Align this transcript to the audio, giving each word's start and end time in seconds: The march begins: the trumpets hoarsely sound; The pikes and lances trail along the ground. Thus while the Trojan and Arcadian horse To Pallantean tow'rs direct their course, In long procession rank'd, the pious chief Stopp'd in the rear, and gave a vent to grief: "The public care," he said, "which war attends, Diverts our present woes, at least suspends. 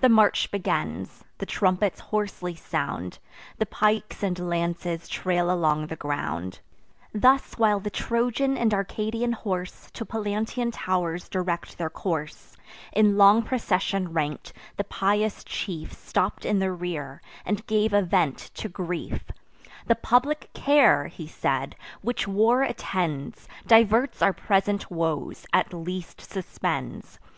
The 0.00 0.08
march 0.08 0.50
begins: 0.50 1.22
the 1.36 1.44
trumpets 1.44 2.00
hoarsely 2.00 2.54
sound; 2.54 3.18
The 3.58 3.66
pikes 3.66 4.22
and 4.22 4.48
lances 4.48 5.06
trail 5.10 5.50
along 5.50 5.88
the 5.88 5.94
ground. 5.96 6.60
Thus 7.12 7.52
while 7.58 7.78
the 7.78 7.90
Trojan 7.90 8.56
and 8.56 8.72
Arcadian 8.72 9.32
horse 9.32 9.90
To 9.92 10.06
Pallantean 10.06 10.70
tow'rs 10.72 11.28
direct 11.28 11.76
their 11.76 11.90
course, 11.90 12.56
In 12.94 13.18
long 13.18 13.42
procession 13.42 14.14
rank'd, 14.14 14.54
the 14.78 14.84
pious 14.84 15.44
chief 15.44 15.92
Stopp'd 15.92 16.46
in 16.46 16.60
the 16.60 16.72
rear, 16.72 17.20
and 17.44 17.66
gave 17.66 17.92
a 17.92 18.00
vent 18.00 18.38
to 18.54 18.70
grief: 18.70 19.22
"The 19.86 19.96
public 19.96 20.48
care," 20.54 21.08
he 21.08 21.26
said, 21.26 21.76
"which 22.00 22.26
war 22.26 22.62
attends, 22.62 23.46
Diverts 23.66 24.22
our 24.22 24.32
present 24.32 24.90
woes, 24.90 25.44
at 25.52 25.74
least 25.74 26.22
suspends. 26.22 27.18